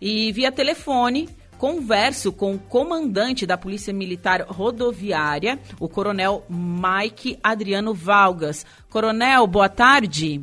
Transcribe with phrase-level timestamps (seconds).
[0.00, 1.28] E via telefone,
[1.58, 8.64] converso com o comandante da Polícia Militar Rodoviária, o Coronel Mike Adriano Valgas.
[8.88, 10.40] Coronel, boa tarde.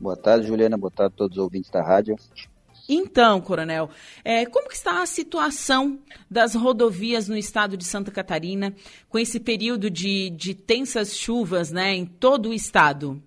[0.00, 0.78] Boa tarde, Juliana.
[0.78, 2.16] Boa tarde a todos os ouvintes da rádio.
[2.88, 3.90] Então, Coronel,
[4.24, 5.98] é, como que está a situação
[6.30, 8.74] das rodovias no estado de Santa Catarina
[9.08, 13.20] com esse período de, de tensas chuvas né, em todo o estado?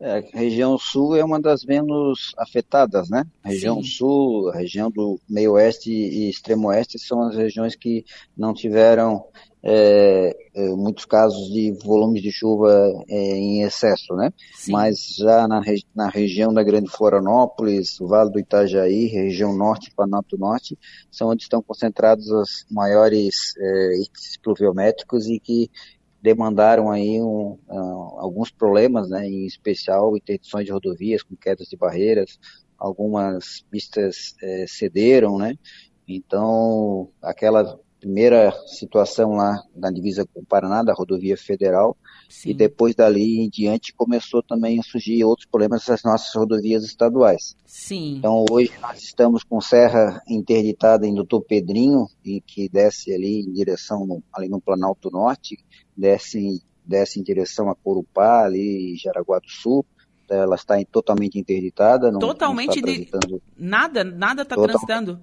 [0.00, 3.24] É, a região sul é uma das menos afetadas, né?
[3.44, 3.88] A região Sim.
[3.90, 9.26] sul, a região do meio oeste e extremo oeste são as regiões que não tiveram
[9.62, 12.72] é, é, muitos casos de volumes de chuva
[13.08, 14.32] é, em excesso, né?
[14.54, 14.72] Sim.
[14.72, 15.60] Mas já na,
[15.94, 20.78] na região da Grande Florianópolis, Vale do Itajaí, região norte, Planalto Norte,
[21.10, 25.70] são onde estão concentrados os maiores é, índices pluviométricos e que
[26.22, 31.76] demandaram aí um, uh, alguns problemas, né, em especial interdições de rodovias com quedas de
[31.76, 32.38] barreiras,
[32.78, 35.56] algumas pistas é, cederam, né,
[36.06, 41.96] então aquela primeira situação lá na divisa com o Paraná, da rodovia federal,
[42.28, 42.50] Sim.
[42.50, 47.54] e depois dali em diante começou também a surgir outros problemas nas nossas rodovias estaduais.
[47.66, 48.16] Sim.
[48.16, 53.52] Então hoje nós estamos com serra interditada em Doutor Pedrinho, e que desce ali em
[53.52, 55.56] direção ali no Planalto Norte,
[55.96, 59.84] desce, desce em direção a Corupá, ali em Jaraguá do Sul,
[60.28, 62.10] ela está totalmente interditada.
[62.10, 63.42] Não, totalmente não está de...
[63.56, 64.70] Nada, nada está Total...
[64.70, 65.20] transitando.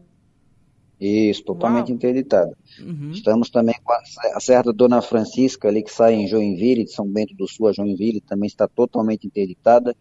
[1.00, 1.96] Isso, totalmente Uau.
[1.96, 2.58] interditada.
[2.80, 3.12] Uhum.
[3.12, 7.08] Estamos também com a, Serra da Dona Francisca, ali que sai em Joinville, de São
[7.08, 9.96] Bento do Sul a Joinville, também está totalmente interditada.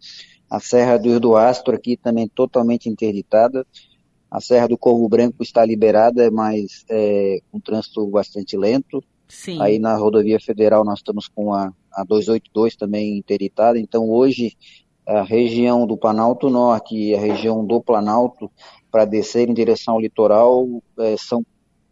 [0.49, 3.65] A Serra do Rio do Astro aqui também totalmente interditada.
[4.29, 9.03] A Serra do Corvo Branco está liberada, mas é, com trânsito bastante lento.
[9.27, 9.61] Sim.
[9.61, 13.77] Aí na rodovia federal nós estamos com a, a 282 também interditada.
[13.77, 14.53] Então hoje
[15.07, 18.51] a região do Planalto Norte e a região do Planalto
[18.91, 20.67] para descer em direção ao litoral,
[20.99, 21.45] é, são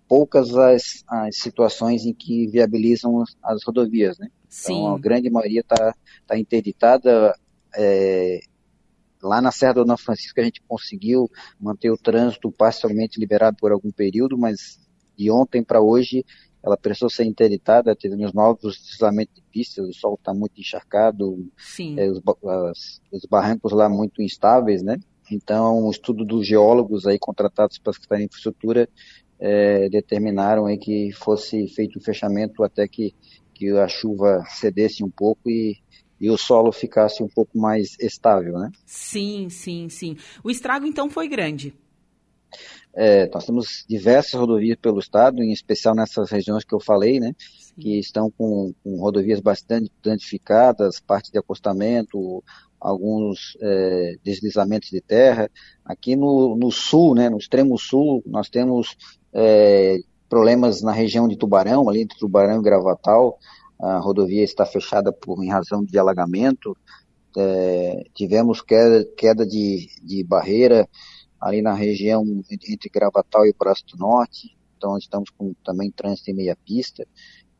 [0.07, 4.27] poucas as, as, situações em que viabilizam as, as rodovias, né?
[4.49, 4.73] Sim.
[4.73, 5.95] Então a grande maioria está
[6.27, 7.33] tá interditada.
[7.77, 8.41] É,
[9.23, 13.71] lá na Serra do Dona Francisca a gente conseguiu manter o trânsito parcialmente liberado por
[13.71, 14.79] algum período, mas
[15.17, 16.25] de ontem para hoje
[16.65, 21.47] ela precisou ser interditada, tivemos novos deslizamentos de pistas, o sol está muito encharcado,
[21.95, 22.19] é, os,
[22.71, 24.97] as, os barrancos lá muito instáveis, né?
[25.31, 28.89] Então, o estudo dos geólogos aí contratados para a infraestrutura
[29.39, 33.13] é, determinaram aí que fosse feito um fechamento até que,
[33.53, 35.77] que a chuva cedesse um pouco e,
[36.19, 38.71] e o solo ficasse um pouco mais estável, né?
[38.87, 40.17] Sim, sim, sim.
[40.43, 41.75] O estrago então foi grande.
[42.95, 47.35] É, nós temos diversas rodovias pelo estado, em especial nessas regiões que eu falei, né,
[47.37, 47.73] Sim.
[47.77, 52.41] que estão com, com, rodovias bastante danificadas, parte de acostamento,
[52.79, 55.51] alguns é, deslizamentos de terra.
[55.83, 58.95] Aqui no, no, sul, né, no extremo sul, nós temos
[59.33, 59.97] é,
[60.29, 63.37] problemas na região de Tubarão, ali entre Tubarão e Gravatal.
[63.77, 66.77] A rodovia está fechada por em razão de alagamento.
[67.37, 70.87] É, tivemos queda, queda de, de barreira
[71.45, 74.57] ali na região entre Gravatal e Braço do Norte.
[74.75, 77.07] Então estamos com também trânsito em meia pista.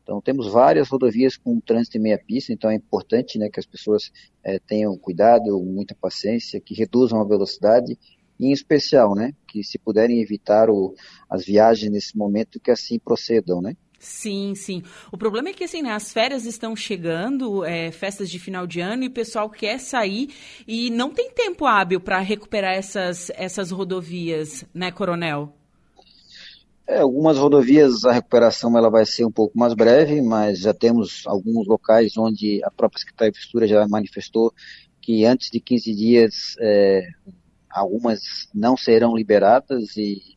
[0.02, 3.66] Então temos várias rodovias com trânsito em meia pista, então é importante né, que as
[3.66, 4.10] pessoas
[4.42, 7.96] é, tenham cuidado, muita paciência, que reduzam a velocidade
[8.38, 10.92] e em especial, né, que se puderem evitar o,
[11.30, 13.76] as viagens nesse momento, que assim procedam, né.
[14.06, 14.84] Sim, sim.
[15.10, 18.80] O problema é que assim, né, as férias estão chegando, é, festas de final de
[18.80, 20.32] ano, e o pessoal quer sair
[20.66, 25.52] e não tem tempo hábil para recuperar essas, essas rodovias, né, Coronel?
[26.86, 31.24] É, algumas rodovias a recuperação ela vai ser um pouco mais breve, mas já temos
[31.26, 34.54] alguns locais onde a própria Secretaria de Infraestrutura já manifestou
[35.02, 37.08] que antes de 15 dias é,
[37.68, 38.20] algumas
[38.54, 40.35] não serão liberadas e,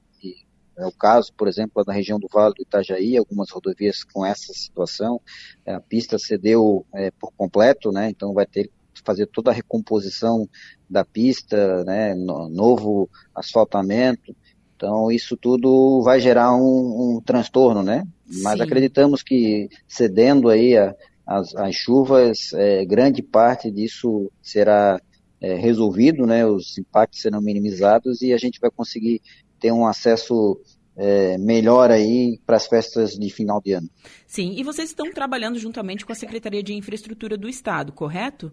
[0.80, 4.54] é o caso, por exemplo, na região do Vale do Itajaí, algumas rodovias com essa
[4.54, 5.22] situação,
[5.66, 9.54] é, a pista cedeu é, por completo, né, então vai ter que fazer toda a
[9.54, 10.48] recomposição
[10.90, 14.36] da pista, né, no, novo asfaltamento,
[14.80, 18.08] então, isso tudo vai gerar um, um transtorno, né?
[18.42, 18.64] Mas Sim.
[18.64, 20.96] acreditamos que cedendo aí a,
[21.28, 24.98] as, as, chuvas, é, grande parte disso será
[25.42, 26.46] é, resolvido, né?
[26.46, 29.22] Os impactos serão minimizados e a gente vai conseguir
[29.60, 30.60] ter um acesso
[30.96, 33.90] é, melhor aí para as festas de final de ano.
[34.28, 38.52] Sim, e vocês estão trabalhando juntamente com a Secretaria de Infraestrutura do Estado, correto?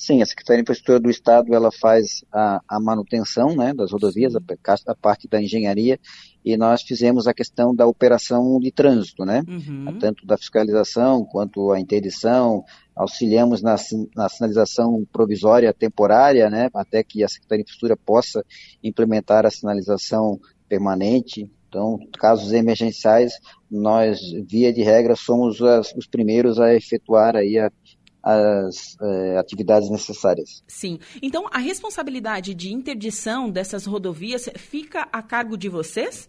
[0.00, 4.36] Sim, a Secretaria de Infraestrutura do Estado ela faz a, a manutenção né, das rodovias,
[4.36, 4.40] a,
[4.86, 5.98] a, parte da engenharia,
[6.44, 9.42] e nós fizemos a questão da operação de trânsito, né?
[9.48, 9.98] Uhum.
[9.98, 12.62] Tanto da fiscalização quanto a interdição,
[12.94, 13.74] auxiliamos na,
[14.14, 16.70] na sinalização provisória temporária, né?
[16.72, 18.44] Até que a Secretaria de Infraestrutura possa
[18.84, 21.50] implementar a sinalização permanente.
[21.68, 23.32] Então, casos emergenciais,
[23.68, 27.70] nós, via de regra, somos as, os primeiros a efetuar aí a,
[28.28, 30.62] as é, atividades necessárias.
[30.68, 30.98] Sim.
[31.22, 36.28] Então, a responsabilidade de interdição dessas rodovias fica a cargo de vocês?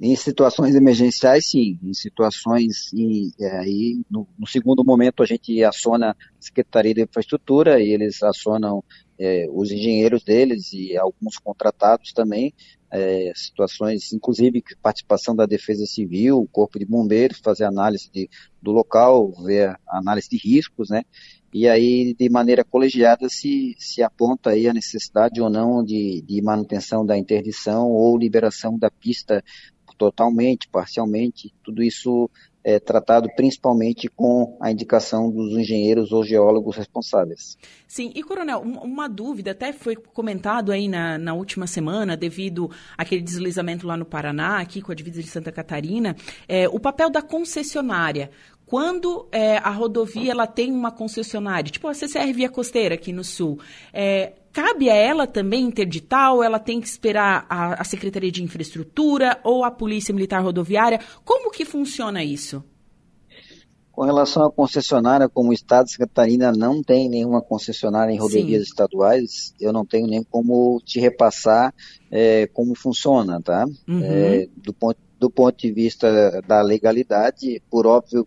[0.00, 1.78] Em situações emergenciais, sim.
[1.82, 7.02] Em situações, e é, aí, no, no, segundo momento, a gente aciona a Secretaria de
[7.02, 8.82] Infraestrutura e eles acionam
[9.18, 12.54] é, os engenheiros deles e alguns contratados também,
[12.90, 18.28] é, situações, inclusive participação da Defesa Civil, Corpo de Bombeiros, fazer análise de,
[18.60, 21.02] do local, ver análise de riscos, né?
[21.52, 26.40] E aí, de maneira colegiada, se, se aponta aí a necessidade ou não de, de
[26.40, 29.42] manutenção da interdição ou liberação da pista
[29.98, 32.30] totalmente, parcialmente, tudo isso
[32.62, 37.56] é tratado principalmente com a indicação dos engenheiros ou geólogos responsáveis.
[37.86, 43.22] Sim, e Coronel, uma dúvida, até foi comentado aí na, na última semana, devido àquele
[43.22, 46.14] deslizamento lá no Paraná, aqui com a divisa de Santa Catarina,
[46.46, 48.30] é, o papel da concessionária
[48.70, 53.24] quando é, a rodovia ela tem uma concessionária, tipo a CCR Via Costeira aqui no
[53.24, 53.58] Sul,
[53.92, 58.44] é, cabe a ela também interditar ou ela tem que esperar a, a, Secretaria de
[58.44, 61.00] Infraestrutura ou a Polícia Militar Rodoviária?
[61.24, 62.62] Como que funciona isso?
[63.90, 68.62] Com relação à concessionária, como o Estado de Catarina não tem nenhuma concessionária em rodovias
[68.62, 68.70] Sim.
[68.70, 71.74] estaduais, eu não tenho nem como te repassar
[72.08, 73.66] é, como funciona, tá?
[73.88, 74.00] Uhum.
[74.04, 78.26] É, do ponto do ponto de vista da legalidade, por óbvio,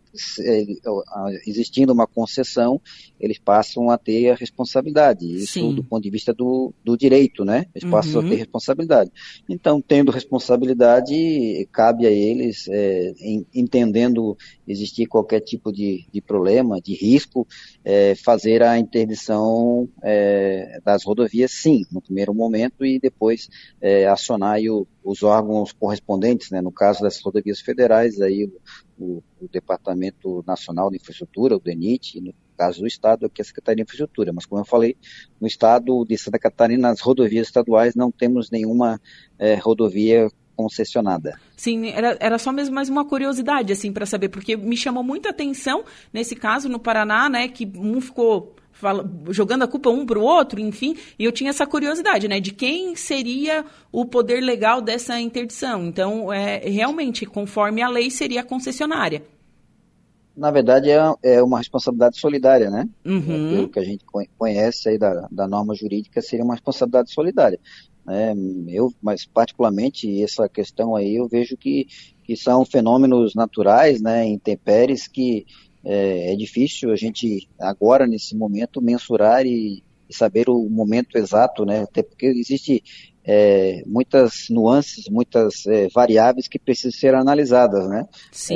[1.48, 2.80] existindo uma concessão,
[3.19, 5.25] eles passam a ter a responsabilidade.
[5.25, 5.74] Isso Sim.
[5.74, 7.66] do ponto de vista do, do direito, né?
[7.74, 8.28] Eles passam uhum.
[8.28, 9.12] a ter responsabilidade.
[9.50, 14.38] Então, tendo responsabilidade, cabe a eles, é, em, entendendo
[14.68, 17.48] existir qualquer tipo de, de problema, de risco,
[17.85, 23.50] é, fazer a interdição é, das rodovias, sim, no primeiro momento, e depois
[23.81, 28.50] é, acionar o, os órgãos correspondentes, né, no caso das rodovias federais, aí
[28.97, 33.77] o, o, Departamento Nacional de Infraestrutura, o DENIT, no caso do Estado, aqui a Secretaria
[33.77, 34.31] de Infraestrutura.
[34.31, 34.95] Mas, como eu falei,
[35.39, 39.01] no Estado de Santa Catarina, nas rodovias estaduais, não temos nenhuma
[39.38, 41.39] é, rodovia concessionada.
[41.55, 45.29] Sim, era, era só mesmo mais uma curiosidade, assim, para saber, porque me chamou muita
[45.29, 50.19] atenção, nesse caso, no Paraná, né, que um ficou fala, jogando a culpa um para
[50.19, 54.81] o outro, enfim, e eu tinha essa curiosidade, né, de quem seria o poder legal
[54.81, 55.85] dessa interdição.
[55.85, 59.23] Então, é, realmente, conforme a lei, seria a concessionária.
[60.35, 62.89] Na verdade, é, é uma responsabilidade solidária, né?
[63.06, 63.50] Uhum.
[63.51, 64.03] Pelo que a gente
[64.38, 67.59] conhece aí da, da norma jurídica, seria uma responsabilidade solidária.
[68.06, 68.33] Né?
[68.68, 71.88] Eu, mas particularmente, essa questão aí, eu vejo que,
[72.24, 75.45] que são fenômenos naturais, né, intempéries, que
[75.83, 81.65] é, é difícil a gente agora nesse momento mensurar e, e, saber o momento exato,
[81.65, 81.81] né?
[81.81, 82.81] Até porque existe
[83.25, 88.07] é, muitas nuances, muitas é, variáveis que precisam ser analisadas, né?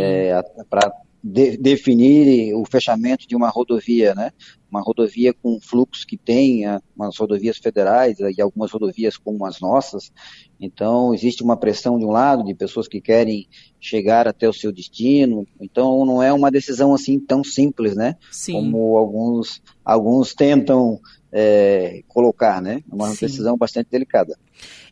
[0.02, 0.90] É, Para
[1.24, 4.32] de, definir o fechamento de uma rodovia, né?
[4.70, 6.64] Uma rodovia com fluxo que tem
[6.96, 10.12] umas rodovias federais e algumas rodovias como as nossas.
[10.60, 13.48] Então, existe uma pressão de um lado, de pessoas que querem
[13.80, 15.48] chegar até o seu destino.
[15.60, 18.16] Então, não é uma decisão assim tão simples, né?
[18.32, 18.54] Sim.
[18.54, 21.00] Como alguns, alguns tentam
[21.32, 22.84] é, colocar, né?
[22.90, 23.26] É uma Sim.
[23.26, 24.38] decisão bastante delicada.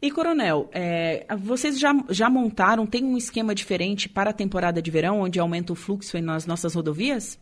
[0.01, 4.91] E, Coronel, é, vocês já, já montaram, tem um esquema diferente para a temporada de
[4.91, 7.39] verão, onde aumenta o fluxo nas nossas rodovias?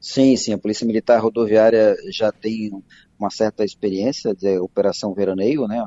[0.00, 2.70] Sim, sim, a Polícia Militar Rodoviária já tem
[3.18, 5.84] uma certa experiência de operação veraneio, né?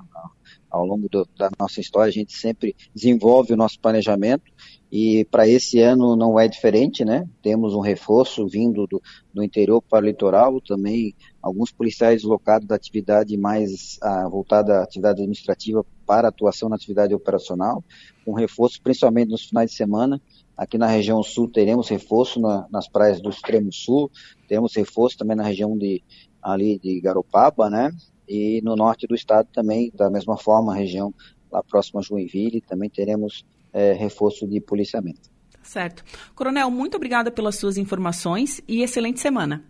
[0.70, 4.44] Ao longo do, da nossa história, a gente sempre desenvolve o nosso planejamento
[4.92, 7.26] e para esse ano não é diferente, né?
[7.42, 9.02] Temos um reforço vindo do,
[9.34, 14.84] do interior para o litoral, também alguns policiais locados da atividade mais ah, voltada à
[14.84, 17.82] atividade administrativa para atuação na atividade operacional,
[18.28, 20.22] um reforço principalmente nos finais de semana.
[20.58, 24.12] Aqui na região sul teremos reforço na, nas praias do extremo sul,
[24.46, 26.04] temos reforço também na região de
[26.42, 27.92] ali de Garopaba, né?
[28.28, 31.14] E no norte do estado também, da mesma forma, a região
[31.50, 35.30] lá próxima a Joinville, também teremos é, reforço de policiamento.
[35.64, 36.04] Certo.
[36.36, 39.64] Coronel, muito obrigada pelas suas informações e excelente semana.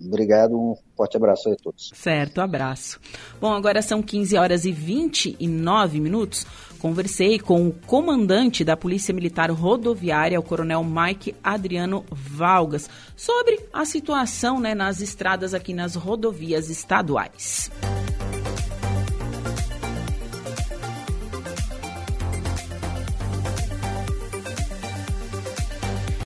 [0.00, 1.90] Obrigado, um forte abraço a todos.
[1.94, 3.00] Certo, abraço.
[3.40, 6.46] Bom, agora são 15 horas e 29 minutos.
[6.78, 13.86] Conversei com o comandante da Polícia Militar Rodoviária, o Coronel Mike Adriano Valgas, sobre a
[13.86, 17.70] situação né, nas estradas aqui nas rodovias estaduais.